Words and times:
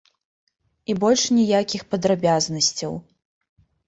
І 0.93 0.95
больш 1.03 1.21
ніякіх 1.39 1.81
падрабязнасцяў. 1.91 2.97